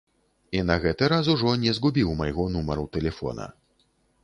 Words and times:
І 0.59 0.61
на 0.69 0.77
гэты 0.85 1.09
раз 1.13 1.29
ужо 1.33 1.51
не 1.65 1.75
згубіў 1.79 2.15
майго 2.23 2.49
нумару 2.57 2.89
тэлефона. 2.97 3.49